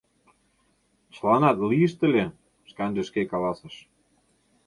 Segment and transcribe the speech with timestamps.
[1.13, 2.25] —Чыланат лийышт ыле,—
[2.69, 3.75] шканже шке каласыш.